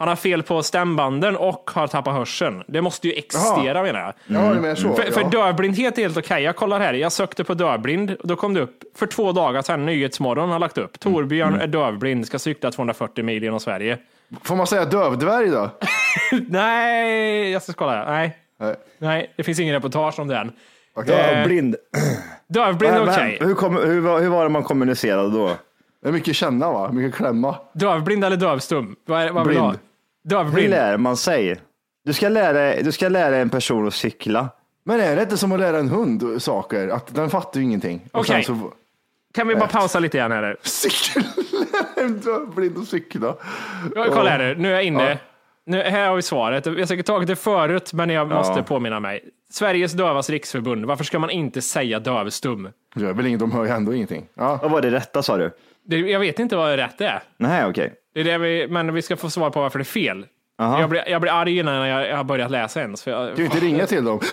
[0.00, 2.62] Han har fel på stämbanden och har tappat hörseln.
[2.68, 4.12] Det måste ju existera menar jag.
[4.26, 4.94] Ja, är mer så.
[4.94, 5.28] För, för ja.
[5.28, 6.42] dövblindhet är helt okej.
[6.42, 9.62] Jag kollar här, jag sökte på dövblind och då kom det upp för två dagar
[9.62, 11.00] sedan, Nyhetsmorgon har lagt upp.
[11.00, 11.60] Torbjörn Mm.
[11.60, 13.98] är dövblind, ska cykla 240 mil genom Sverige.
[14.42, 15.70] Får man säga dövdvärg då?
[16.48, 18.04] Nej, jag ska kolla.
[18.10, 18.74] Nej, Nej.
[18.98, 20.52] nej, det finns ingen reportage om den.
[20.94, 21.14] Okej.
[21.40, 21.76] Eh, Blind.
[22.48, 23.36] Dövblind är Men- okej.
[23.40, 25.50] men Hur, kom, hur, var- hur var det man kommunicerade då?
[26.02, 26.92] Det är mycket känna va?
[26.92, 27.56] Mycket klämma.
[27.72, 28.96] Dövblind eller dövstum?
[29.06, 29.68] Vad, är, vad vill du ha?
[29.70, 29.80] Blind.
[30.24, 30.70] Hur Dövblind.
[30.70, 31.56] lär man sig?
[32.04, 34.48] Du ska lära, du ska lära en person att cykla.
[34.84, 36.88] Men är det inte som att lära en hund saker?
[36.88, 38.00] Att den fattar ju ingenting.
[38.12, 38.44] Och Okej.
[38.44, 38.72] sen så...
[39.34, 40.56] Kan vi bara pausa lite igen här?
[40.62, 41.22] Cykel!
[41.22, 43.34] Lära en dövblind att cykla.
[43.94, 45.18] Ja, Kolla här nu, nu är jag inne.
[45.66, 46.66] Nu, här har vi svaret.
[46.66, 49.24] Jag har säkert tagit det förut, men jag måste påminna mig.
[49.50, 50.84] Sveriges Dövas Riksförbund.
[50.84, 52.68] Varför ska man inte säga dövstum?
[52.94, 54.26] Det gör väl inget, de hör ju ändå ingenting.
[54.34, 54.58] Ja.
[54.62, 55.50] Vad var det rätta sa du?
[55.86, 57.22] Det, jag vet inte vad rätt är.
[57.36, 57.94] Nej, okej.
[58.14, 60.26] Det är det vi, men vi ska få svar på varför det är fel.
[60.58, 60.80] Aha.
[60.80, 63.02] Jag blir, jag blir arg innan jag, jag har börjat läsa ens.
[63.02, 64.20] För jag, Kan du inte ringa till dem?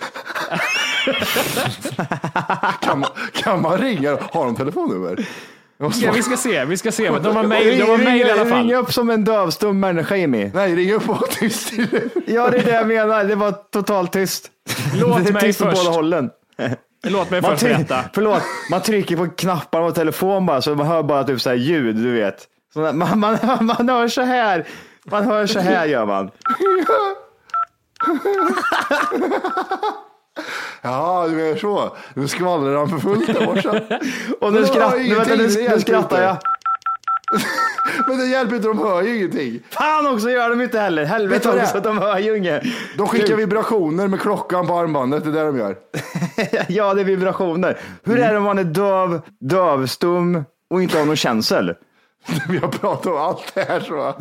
[2.80, 4.18] kan, man, kan man ringa?
[4.32, 5.26] Har de telefonnummer?
[5.78, 7.10] Ja, vi ska se, vi ska se.
[7.10, 8.72] Men De har mejl de har mail i alla Ring fall.
[8.74, 10.50] upp som en dövstum människa Jimmy.
[10.54, 11.72] Nej, ring upp och var tyst.
[12.26, 13.24] Ja, det är det jag menar.
[13.24, 14.50] Det var totalt tyst.
[15.00, 15.84] Låt det är mig tyst på först.
[15.84, 16.30] båda hållen.
[17.06, 18.04] Låt mig Man, först berätta.
[18.14, 21.56] förlåt, man trycker på knapparna på telefon bara så man hör bara typ så här
[21.56, 22.46] ljud, du vet.
[22.74, 24.66] Så där- man, man, man hör så här.
[25.10, 26.30] Man hör så här gör man.
[30.82, 31.96] Ja, du menar så.
[32.14, 33.80] Nu skvallrar han för fullt där borta.
[34.40, 36.36] Och nu, skratt, nu, vänta, nu, det nu skrattar jag.
[38.08, 39.60] Men det hjälper inte, de hör ju ingenting.
[39.70, 41.02] Fan också gör de inte heller.
[41.02, 41.80] Vet Helvete också, är?
[41.80, 42.62] de hör ju inget.
[42.96, 45.76] De skickar vibrationer med klockan på armbandet, det är det de gör.
[46.68, 47.78] Ja, det är vibrationer.
[48.04, 51.74] Hur är det om man är döv, dövstum och inte har någon känsel?
[52.48, 54.14] Vi har pratat om allt det här så.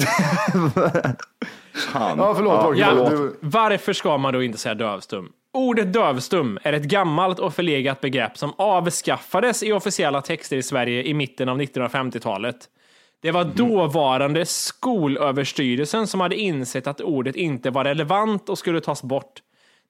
[1.94, 2.78] Ja, förlåt.
[2.78, 5.26] Ja, Du- varför ska man då inte säga dövstum?
[5.56, 11.04] Ordet dövstum är ett gammalt och förlegat begrepp som avskaffades i officiella texter i Sverige
[11.04, 12.56] i mitten av 1950-talet.
[13.22, 19.04] Det var dåvarande skolöverstyrelsen som hade insett att ordet inte var relevant och skulle tas
[19.04, 19.42] bort.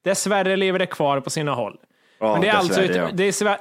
[0.04, 1.78] Dessvärre lever det kvar på sina håll.
[2.18, 3.08] Ja, Men det är, alltså ett, ja.
[3.12, 3.58] det, är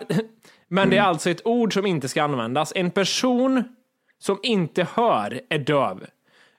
[0.68, 2.74] Men det är alltså ett ord som inte ska användas.
[2.76, 3.64] En person
[4.20, 6.06] som inte hör är döv.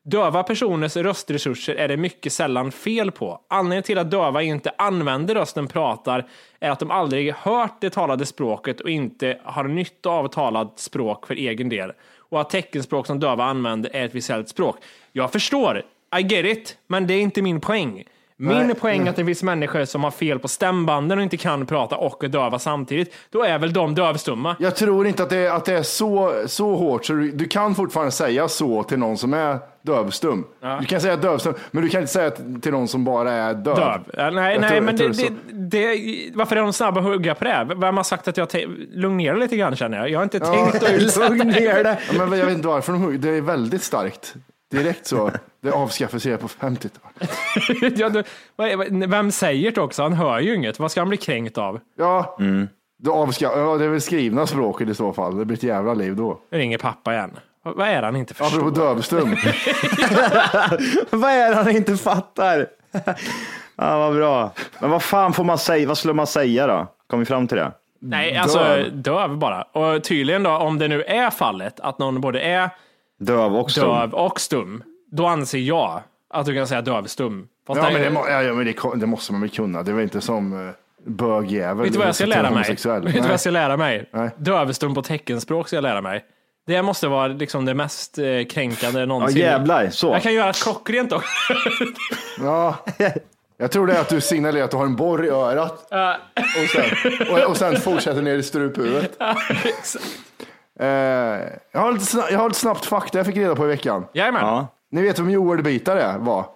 [0.08, 3.40] Döva personers röstresurser är det mycket sällan fel på.
[3.48, 6.26] Anledningen till att döva inte använder rösten pratar
[6.60, 11.26] är att de aldrig hört det talade språket och inte har nytta av talat språk
[11.26, 11.92] för egen del.
[12.18, 14.76] Och att teckenspråk som döva använder är ett visuellt språk.
[15.12, 15.82] Jag förstår,
[16.18, 18.04] I get it, men det är inte min poäng.
[18.36, 18.74] Min Nej.
[18.74, 21.96] poäng är att det finns människor som har fel på stämbanden och inte kan prata
[21.96, 23.14] och är döva samtidigt.
[23.30, 24.56] Då är väl de dövstumma?
[24.58, 27.74] Jag tror inte att det, att det är så, så hårt, så du, du kan
[27.74, 30.44] fortfarande säga så till någon som är dövstum.
[30.80, 33.76] Du kan säga dövstum, men du kan inte säga till någon som bara är döv.
[33.76, 34.00] Döv?
[34.16, 37.06] Ja, nej, Jag nej, tror- men jag det, det, det, varför är de snabba att
[37.06, 37.66] hugga på det?
[37.76, 38.48] Vem har sagt att jag
[38.92, 40.10] lugn ner dig lite grann känner jag?
[40.10, 41.98] Jag har inte tänkt att Lugn ner dig.
[42.18, 43.18] Ja, men jag vet inte varför de hugger.
[43.18, 44.34] Det är väldigt starkt.
[44.70, 45.30] Direkt så.
[45.62, 47.98] Det avskaffades redan på 50-talet.
[47.98, 50.02] ja, du, Vem säger det också?
[50.02, 50.78] Han hör ju inget.
[50.78, 51.80] Vad ska han bli kränkt av?
[51.98, 52.38] Ja,
[53.02, 55.36] det, avska- ja, det är väl skrivna språket i så fall.
[55.38, 56.38] Det blir ett jävla liv då.
[56.50, 57.30] Ringer pappa igen.
[57.74, 58.58] Vad är han inte förstår?
[58.58, 59.28] Apropå dövstum.
[61.10, 62.66] Vad är han inte fattar?
[63.76, 64.52] ja, vad bra.
[64.80, 65.88] Men vad fan får man säga?
[65.88, 66.86] Vad skulle man säga då?
[67.06, 67.72] Kom vi fram till det?
[68.00, 69.36] Nej, alltså döv.
[69.38, 69.62] bara.
[69.62, 72.70] Och tydligen då, om det nu är fallet att någon både är
[73.18, 73.84] Döv och stum.
[73.88, 76.00] döv och stum, då anser jag
[76.30, 77.48] att du kan säga dövstum.
[77.66, 79.82] Fast Ja, det- men, det, må, ja, men det, det måste man väl kunna.
[79.82, 80.70] Det är väl inte som uh,
[81.06, 81.84] bögjävel.
[81.84, 82.64] Vet du vad jag ska lära mig?
[82.68, 82.82] Vet
[83.14, 84.10] du vad jag ska lära mig?
[84.36, 86.24] Dövstum på teckenspråk ska jag lära mig.
[86.66, 89.38] Det måste vara liksom det mest eh, kränkande Ja, någonsin.
[89.40, 89.90] jävlar.
[89.90, 90.06] Så.
[90.12, 91.28] Jag kan göra ett klockrent också.
[92.40, 92.76] Ja.
[93.58, 95.72] Jag tror det är att du signalerar att du har en borr i örat.
[96.32, 96.84] och, sen,
[97.30, 99.16] och, och sen fortsätter ner i struphuvudet.
[100.80, 100.86] Eh,
[101.72, 104.06] jag, har lite snabbt, jag har lite snabbt fakta jag fick reda på i veckan.
[104.12, 104.40] Jajamän.
[104.46, 104.66] Ja.
[104.90, 106.46] Ni vet vem Joel Bitar är, var?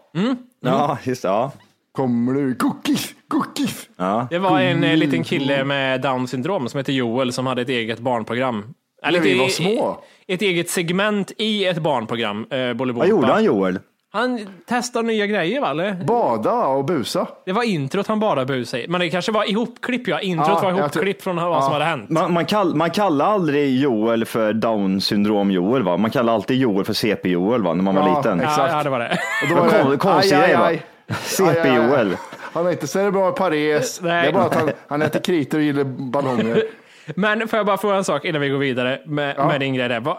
[0.61, 1.29] Ja, just det.
[1.29, 1.53] Ja.
[1.92, 2.55] Kommer du?
[2.55, 3.88] Cookies, cookies.
[3.96, 4.27] Ja.
[4.31, 7.68] Det var en eh, liten kille med down syndrom som heter Joel som hade ett
[7.68, 8.75] eget barnprogram.
[9.03, 9.99] Eller vi ett- var små.
[10.27, 12.99] Ett eget segment i ett barnprogram, eh, Bolibompa.
[12.99, 13.79] Vad gjorde han Joel?
[14.13, 15.71] Han testade nya grejer va?
[15.71, 15.93] Eller?
[16.05, 17.27] Bada och busa.
[17.47, 18.89] Det var introt han bara busade i.
[18.89, 20.21] Men det kanske var ihopklipp ja.
[20.21, 22.11] Introt Ja, var ihopklipp från vad som hade hänt.
[22.11, 25.97] Man, man, kall, man kallar aldrig Joel för down syndrom Joel va?
[25.97, 27.75] Man kallar alltid Joel för CP Joel va?
[27.75, 28.41] När man var Ja, liten.
[28.41, 28.59] exakt.
[28.59, 29.19] Ja, ja, det var det.
[29.43, 30.65] Och då var det, kon- konstig grej, va?
[30.65, 30.83] aj.
[31.23, 31.77] CP Aj, aj, aj.
[31.77, 32.17] Joel.
[32.53, 34.01] Han har inte cerebral pares.
[34.03, 34.23] Nej.
[34.23, 36.63] Det är bara att han, han äter kritor och gillar ballonger.
[37.15, 39.47] Men får jag bara fråga en sak innan vi går vidare med, Ja.
[39.49, 40.01] med din grej där.
[40.01, 40.19] Vad-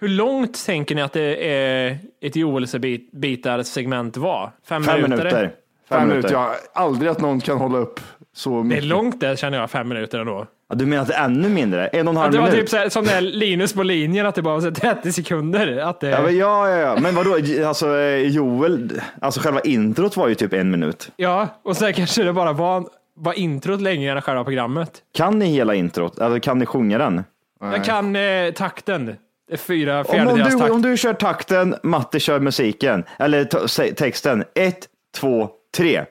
[0.00, 4.50] hur långt tänker ni att det är ett Joels-bitar segment var?
[4.68, 5.50] Fem, Fem minuter.
[5.88, 6.32] Fem minuter.
[6.32, 8.00] Jag har aldrig att någon kan hålla upp
[8.34, 8.84] så Det är mycket.
[8.84, 10.46] långt det känner jag, fem minuter ändå.
[10.68, 11.86] Ja, du menar att det är ännu mindre?
[11.86, 12.60] En och en halv det var minut?
[12.60, 15.12] typ så här, som där Linus på linjen, att det bara var så här 30
[15.12, 15.76] sekunder.
[15.78, 16.96] Att det, Ja, men ja, ja, ja.
[17.00, 17.36] Men vadå,
[17.66, 21.12] alltså eh, Joel, alltså själva introt var ju typ en minut.
[21.16, 22.84] ja, och sen kanske det bara var,
[23.16, 25.02] var introt längre än själva programmet.
[25.14, 26.18] Kan ni hela introt?
[26.18, 27.24] Alltså kan ni sjunga den?
[27.60, 29.16] Jag kan eh, takten.
[29.56, 30.70] Fyra Om, om, du, takt.
[30.70, 34.44] om du kör takten, Matte kör musiken, eller texten.
[34.54, 34.88] Ett,
[35.20, 36.04] två, tre.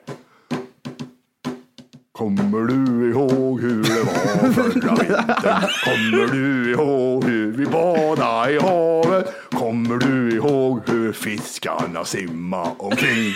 [2.11, 5.69] Kommer du ihåg hur det var förra vintern?
[5.85, 9.33] Kommer du ihåg hur vi badade i havet?
[9.51, 13.33] Kommer du ihåg hur fiskarna simma omkring?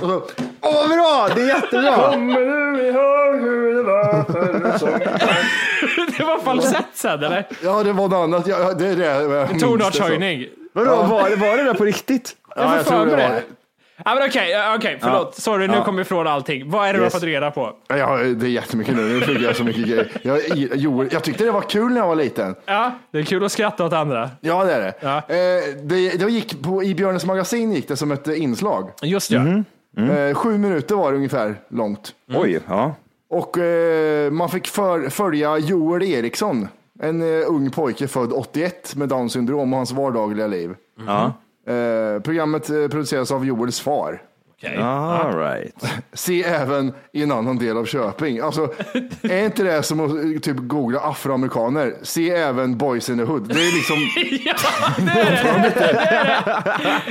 [0.00, 0.22] Och så,
[0.62, 1.28] Åh, vad bra!
[1.34, 2.10] Det är jättebra!
[2.12, 4.24] Kommer du ihåg hur det var
[6.18, 7.46] det var falsett sen eller?
[7.64, 8.46] Ja, det var något annat.
[8.46, 9.68] Ja, det är det jag minns det.
[9.68, 10.46] Tonartshöjning.
[10.72, 12.36] Vadå, var, det- var det där på riktigt?
[12.56, 13.42] Ja, jag får tror det var det.
[14.04, 15.34] Ja, men okej, ja, okej, förlåt.
[15.34, 16.70] Sorry, nu kommer vi ifrån allting.
[16.70, 17.72] Vad är det du har fått reda på?
[17.88, 19.02] Ja, det är jättemycket nu.
[19.02, 20.08] Nu fick jag så mycket grejer.
[20.22, 20.40] Jag,
[20.78, 22.54] Joel, jag tyckte det var kul när jag var liten.
[22.66, 24.30] Ja, det är kul att skratta åt andra.
[24.40, 24.94] Ja, det är det.
[25.00, 25.16] Ja.
[25.16, 28.90] Eh, det, det gick på, I Björnes magasin gick det som ett inslag.
[29.02, 29.40] Just ja.
[29.96, 32.14] Eh, sju minuter var det ungefär långt.
[32.34, 32.94] Oj, ja.
[33.30, 36.68] Och eh, man fick för, följa Joel Eriksson,
[37.02, 40.74] en eh, ung pojke född 81 med Downs syndrom och hans vardagliga liv.
[41.06, 41.32] ja.
[41.72, 44.22] Eh, programmet eh, produceras av Joels far.
[44.78, 45.84] All right.
[46.12, 48.40] Se även i en annan del av Köping.
[48.40, 48.72] Alltså,
[49.22, 51.94] är inte det som att eh, typ googla afroamerikaner?
[52.02, 53.48] Se även Boys in the Hood.
[53.48, 53.96] Det är liksom
[54.44, 54.54] ja,
[55.14, 55.72] det är det.
[55.74, 56.24] Det är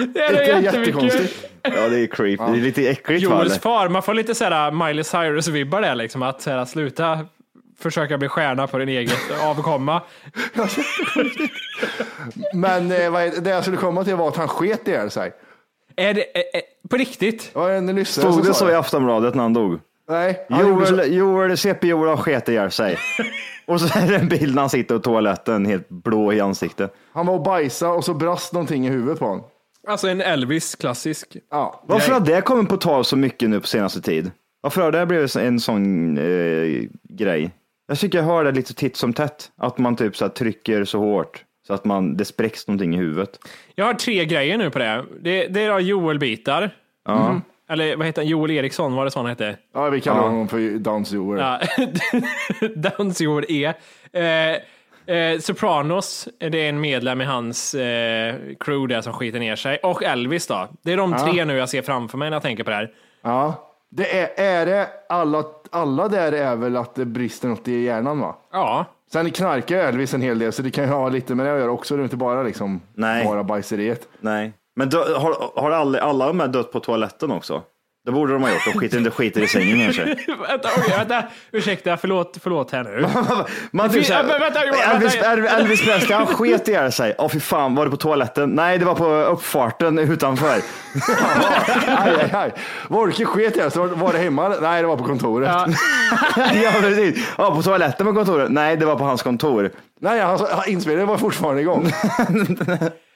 [0.05, 0.13] det.
[0.13, 1.48] Det är det det är jättemycket.
[1.75, 2.43] Ja, det är creepy.
[2.43, 3.23] Det är lite äckligt?
[3.23, 6.23] Joels far, man får lite såhär Miley Cyrus-vibbar där liksom.
[6.23, 7.19] Att såhär, sluta
[7.79, 10.01] försöka bli stjärna på din eget avkomma.
[12.53, 15.33] Men eh, vad är, det jag skulle komma till var att han sket ihjäl sig.
[15.95, 17.51] Är det är, är, på riktigt?
[17.53, 19.79] Ja, en lyssnare Stod det sa så i Aftonbladet när han dog?
[20.09, 20.95] Nej, han gjorde så.
[20.95, 22.97] Joel, Joel, CP Joel har sket ihjäl sig.
[23.65, 26.93] Och så är det en bild när han sitter på toaletten helt blå i ansiktet.
[27.13, 29.45] Han var och bajsade och så brast någonting i huvudet på honom.
[29.87, 31.37] Alltså en Elvis klassisk.
[31.51, 31.83] Ja.
[31.87, 34.31] Varför har det kommit på tal så mycket nu på senaste tid?
[34.61, 37.51] Varför har det blivit en sån eh, grej?
[37.87, 39.51] Jag tycker jag hör det lite titt som tätt.
[39.57, 42.97] Att man typ så här trycker så hårt så att man, det spräcks någonting i
[42.97, 43.39] huvudet.
[43.75, 45.05] Jag har tre grejer nu på det.
[45.21, 46.75] Det, det är Joel-bitar.
[47.09, 47.41] Mm.
[47.69, 48.29] Eller vad heter han?
[48.29, 49.57] Joel Eriksson, var det så han hette?
[49.73, 51.39] ja, vi kallar honom för Downs Joel.
[51.39, 51.59] Ja.
[52.75, 53.73] Downs Joel E.
[54.13, 54.57] Eh,
[55.09, 59.77] Eh, Sopranos, det är en medlem i hans eh, crew där som skiter ner sig.
[59.77, 60.67] Och Elvis då.
[60.81, 62.91] Det är de tre nu jag ser framför mig när jag tänker på det här.
[63.21, 63.53] Ja.
[63.91, 68.19] Det är, är det alla, alla där är väl att det brister något i hjärnan
[68.19, 68.35] va?
[68.51, 68.85] Ja.
[69.11, 71.53] Sen knarkar ju Elvis en hel del så det kan ju ha lite med det
[71.53, 71.95] att göra också.
[71.95, 73.25] Det är inte bara liksom Nej.
[73.25, 74.07] bara bajseriet.
[74.19, 74.53] Nej.
[74.75, 77.61] Men dö, har, har alla, alla de här dött på toaletten också?
[78.09, 78.65] Det borde de ha gjort.
[78.65, 80.03] De skiter inte skiter i sängen kanske.
[80.49, 81.23] vänta, okej, vänta.
[81.51, 83.07] Ursäkta, förlåt, förlåt här nu.
[83.71, 85.31] Man typ såhär, vänta, Elvis, vänta.
[85.31, 87.15] Elvis, Elvis Presley, han sket ihjäl sig.
[87.17, 88.49] Åh fy fan, var det på toaletten?
[88.49, 90.47] Nej, det var på uppfarten utanför.
[91.87, 92.51] aj, aj, aj.
[92.87, 94.49] Wolke sket jag så var det hemma?
[94.61, 95.49] Nej, det var på kontoret.
[95.49, 95.67] Ja.
[96.63, 97.27] ja, precis.
[97.37, 98.51] Ja, på toaletten på kontoret?
[98.51, 99.71] Nej, det var på hans kontor.
[100.01, 101.91] Nej, alltså, inspelningen var fortfarande igång.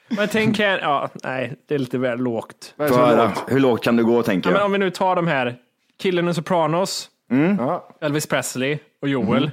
[0.08, 2.74] Men tänk här, ja, nej, det är lite väl lågt.
[2.76, 3.44] Vad är det som För, är lågt?
[3.48, 4.66] hur lågt kan du gå tänker Ja, men jag?
[4.66, 5.56] om vi nu tar de här,
[5.98, 7.10] killen i Sopranos,
[7.58, 7.88] Ja.
[8.00, 9.50] Elvis Presley och Joel.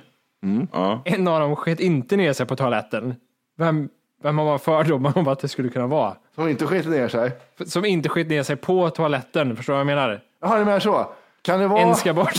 [0.71, 1.01] Ja.
[1.05, 3.15] En av dem sket inte ner sig på toaletten.
[3.57, 3.89] Vem,
[4.23, 6.15] vem har man fördomar om att det skulle kunna vara?
[6.35, 7.31] Som inte skiter ner sig.
[7.65, 10.21] Som inte sket ner sig på toaletten, förstår du vad jag menar?
[10.41, 11.11] Jaha, det menar så.
[11.41, 11.81] Kan det vara...
[11.81, 12.33] En ska bort.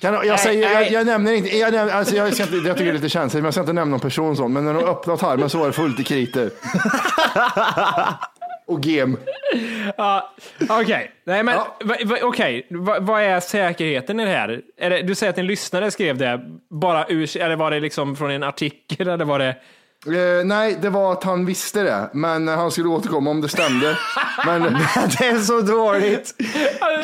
[0.00, 2.84] Kan, jag, säger, jag, jag nämner inte, jag, nämner, alltså jag, ska inte, jag tycker
[2.84, 4.52] det är lite känsligt, men jag ska inte nämna någon person sån.
[4.52, 6.50] Men när de öppnade tarmen så var det fullt i kriter.
[8.66, 9.16] Och gem.
[9.96, 10.34] Ja,
[10.68, 11.76] Okej, nej men Ja.
[11.84, 12.16] va, va,
[12.70, 14.60] Va, vad är säkerheten i det här?
[14.78, 18.16] Är det, du säger att en lyssnare skrev det, bara ur, eller var det liksom
[18.16, 19.56] från en artikel eller var det?
[20.06, 23.96] Eh, nej, det var att han visste det, men han skulle återkomma om det stämde.
[24.46, 24.62] Men
[25.18, 26.34] det är så dåligt.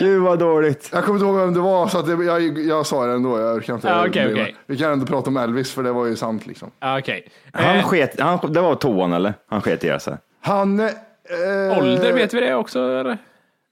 [0.01, 0.91] Gud vad dåligt.
[0.93, 3.39] jag kommer inte ihåg vem det var, så att det, jag, jag sa det ändå.
[3.41, 3.89] Jag orkar inte.
[3.89, 4.57] Ja, okej, okej.
[4.67, 6.47] Vi kan ändå prata om Elvis, för det var ju sant.
[6.47, 6.71] Liksom.
[6.81, 7.29] Ja, Okej.
[7.53, 9.35] Han Eh, sket, han, det var toan eller?
[9.51, 10.17] Han sket ihjäl sig.
[10.43, 10.81] Han...
[10.81, 12.79] Eh, ålder, vet vi det också?
[12.79, 13.19] Eller?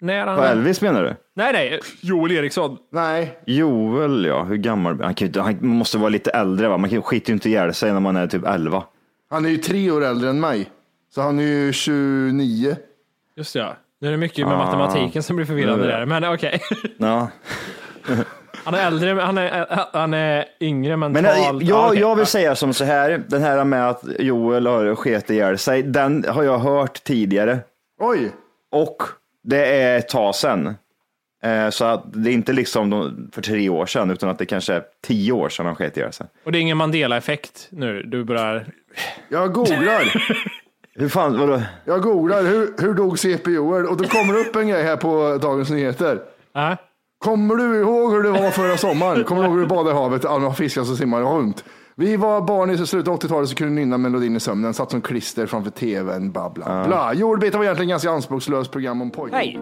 [0.00, 0.36] När han...
[0.36, 1.14] På Elvis menar du?
[1.36, 2.76] Nej, nej, Joel Eriksson.
[2.92, 4.42] Nej, Joel, ja.
[4.44, 5.02] Hur gammal?
[5.02, 6.76] Han, kan han måste vara lite äldre va?
[6.78, 8.82] Man kan- skiter ju inte ihjäl sig när man är typ 11.
[9.30, 10.70] Han är ju tre år äldre än mig.
[11.14, 12.76] Så han är ju 29.
[13.36, 13.76] Just det, ja.
[14.00, 16.60] Nu är det mycket med matematiken som blir förvirrande där, men okej.
[16.96, 17.28] Ja.
[18.64, 21.62] Han är äldre, han är, han är yngre Men mentalt.
[21.62, 22.00] Ja, jag, okej.
[22.00, 25.82] jag vill säga som så här, den här med att Joel har sket ihjäl sig,
[25.82, 27.58] den har jag hört tidigare.
[28.00, 28.32] Oj!
[28.72, 29.02] Och
[29.42, 30.74] det är ett tag sedan.
[31.42, 34.46] Eh, Så att det är inte liksom de- för tre år sedan, utan att det
[34.46, 36.26] kanske är tio år sedan han sket ihjäl sig.
[36.44, 38.66] Och det är ingen Mandela-effekt nu, du börjar...
[39.28, 40.02] Jag googlar.
[40.94, 41.62] Hur fan, vadå?
[41.84, 42.42] Jag googlar.
[42.42, 43.86] Hur, hur dog CP Joel?
[43.86, 46.18] Och då kommer det upp en grej här på Dagens Nyheter.
[46.56, 46.72] Äh?
[47.18, 49.24] Kommer du ihåg hur det var förra sommaren?
[49.24, 50.24] Kommer du ihåg hur du badade i havet?
[50.24, 51.64] Alla fiskar som simmar runt.
[51.96, 54.74] Vi var barn i slutet av 80-talet så kunde nynna melodin i sömnen.
[54.74, 56.32] Satt som klister framför tvn.
[56.32, 57.14] Bla, bla, bla.
[57.14, 59.36] Jordbitar var egentligen ganska anspråkslöst program om pojkar.
[59.38, 59.58] Hej!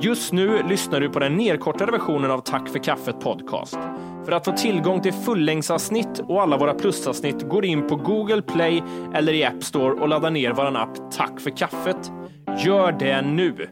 [0.00, 3.78] Just nu lyssnar du på den nedkortade versionen av Tack för kaffet podcast.
[4.24, 8.82] För att få tillgång till fullängdsavsnitt och alla våra plusavsnitt går in på Google Play
[9.14, 12.12] eller i App Store och laddar ner vår app Tack för kaffet.
[12.64, 13.68] Gör det nu!